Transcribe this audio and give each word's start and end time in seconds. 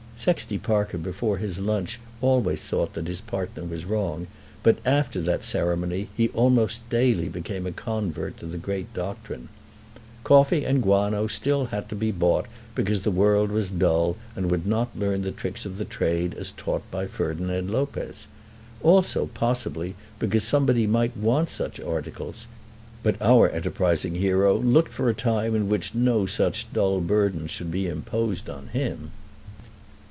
Sexty 0.17 0.59
Parker 0.59 0.99
before 0.99 1.37
his 1.39 1.59
lunch 1.59 1.99
always 2.21 2.63
thought 2.63 2.93
that 2.93 3.07
his 3.07 3.21
partner 3.21 3.63
was 3.63 3.85
wrong, 3.85 4.27
but 4.61 4.77
after 4.85 5.19
that 5.19 5.43
ceremony 5.43 6.09
he 6.15 6.29
almost 6.29 6.87
daily 6.91 7.27
became 7.27 7.65
a 7.65 7.71
convert 7.71 8.37
to 8.37 8.45
the 8.45 8.59
great 8.59 8.93
doctrine. 8.93 9.49
Coffee 10.23 10.63
and 10.63 10.83
guano 10.83 11.25
still 11.25 11.65
had 11.65 11.89
to 11.89 11.95
be 11.95 12.11
bought 12.11 12.45
because 12.75 13.01
the 13.01 13.09
world 13.09 13.49
was 13.49 13.71
dull 13.71 14.15
and 14.35 14.51
would 14.51 14.67
not 14.67 14.95
learn 14.95 15.23
the 15.23 15.31
tricks 15.31 15.65
of 15.65 15.81
trade 15.89 16.35
as 16.35 16.51
taught 16.51 16.83
by 16.91 17.07
Ferdinand 17.07 17.71
Lopez, 17.71 18.27
also 18.83 19.25
possibly 19.33 19.95
because 20.19 20.43
somebody 20.43 20.85
might 20.85 21.17
want 21.17 21.49
such 21.49 21.79
articles, 21.79 22.45
but 23.01 23.19
our 23.23 23.49
enterprising 23.49 24.13
hero 24.13 24.55
looked 24.55 24.91
for 24.91 25.09
a 25.09 25.15
time 25.15 25.55
in 25.55 25.67
which 25.67 25.95
no 25.95 26.27
such 26.27 26.71
dull 26.73 26.99
burden 26.99 27.47
should 27.47 27.71
be 27.71 27.87
imposed 27.87 28.51
on 28.51 28.67
him. 28.67 29.09